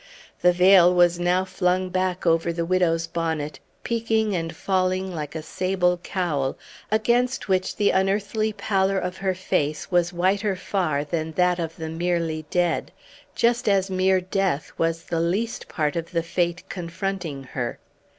[0.41, 5.43] The veil was now flung back over the widow's bonnet, peaking and falling like a
[5.43, 6.57] sable cowl,
[6.89, 11.89] against which the unearthly pallor of her face was whiter far then that of the
[11.89, 12.91] merely dead,
[13.35, 17.77] just as mere death was the least part of the fate confronting her.